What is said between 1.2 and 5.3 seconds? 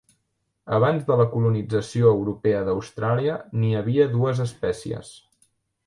colonització europea d'Austràlia n'hi havia dues espècies.